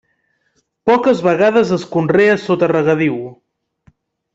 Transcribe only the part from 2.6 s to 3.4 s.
regadiu.